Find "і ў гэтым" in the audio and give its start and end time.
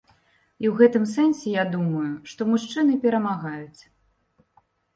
0.63-1.05